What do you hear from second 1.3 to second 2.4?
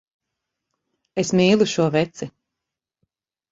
mīlu šo veci.